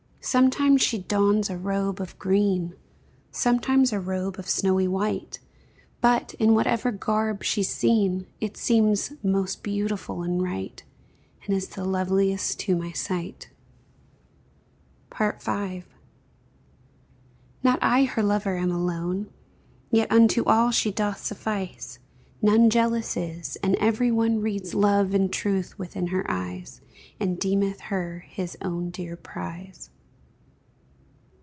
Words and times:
Sometimes 0.23 0.83
she 0.83 0.99
dons 0.99 1.49
a 1.49 1.57
robe 1.57 1.99
of 1.99 2.19
green, 2.19 2.75
Sometimes 3.31 3.91
a 3.91 3.99
robe 3.99 4.37
of 4.37 4.47
snowy 4.47 4.87
white, 4.87 5.39
But, 5.99 6.35
in 6.35 6.53
whatever 6.53 6.91
garb 6.91 7.43
she's 7.43 7.69
seen, 7.69 8.27
It 8.39 8.55
seems 8.55 9.13
most 9.23 9.63
beautiful 9.63 10.21
and 10.21 10.39
right, 10.43 10.83
And 11.43 11.55
is 11.55 11.69
the 11.69 11.83
loveliest 11.83 12.59
to 12.61 12.75
my 12.75 12.91
sight. 12.91 13.49
V. 15.17 15.81
Not 17.63 17.79
I 17.81 18.03
her 18.03 18.21
lover 18.21 18.57
am 18.59 18.71
alone, 18.71 19.27
Yet 19.89 20.11
unto 20.11 20.43
all 20.45 20.69
she 20.69 20.91
doth 20.91 21.25
suffice, 21.25 21.97
None 22.43 22.69
jealous 22.69 23.17
is, 23.17 23.55
and 23.63 23.75
every 23.77 24.11
one 24.11 24.39
Reads 24.43 24.75
love 24.75 25.15
and 25.15 25.33
truth 25.33 25.79
within 25.79 26.07
her 26.07 26.29
eyes, 26.29 26.79
And 27.19 27.39
deemeth 27.39 27.79
her 27.85 28.19
his 28.27 28.55
own 28.61 28.91
dear 28.91 29.15
prize. 29.15 29.89